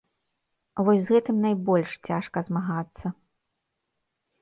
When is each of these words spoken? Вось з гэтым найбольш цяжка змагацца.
Вось 0.87 1.03
з 1.03 1.09
гэтым 1.17 1.37
найбольш 1.47 1.91
цяжка 2.09 2.37
змагацца. 2.51 3.17